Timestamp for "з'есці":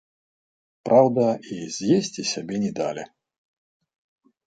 1.77-2.27